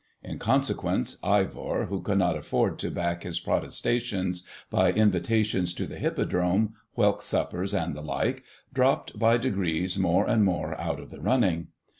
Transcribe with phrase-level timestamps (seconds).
[0.23, 5.99] In consequence, Ivor, who could not afford to back his protestations by invitations to the
[5.99, 8.43] Hippodrome, whelk suppers, and the like,
[8.73, 11.67] dropped by degrees more and more out of the running.